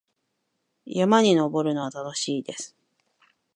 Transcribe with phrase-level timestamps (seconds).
[0.87, 2.75] 山に登るのは楽しいです。